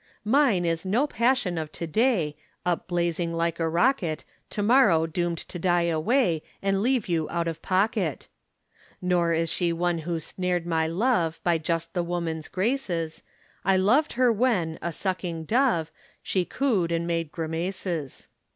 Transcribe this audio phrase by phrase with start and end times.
[0.25, 5.59] Mine is no passion of to day, Upblazing like a rocket, To morrow doomed to
[5.59, 8.27] die away And leave you out of pocket.
[8.99, 13.21] Nor is she one who snared my love By just the woman's graces:
[13.63, 15.91] I loved her when, a sucking dove,
[16.23, 18.27] She cooed and made grimaces.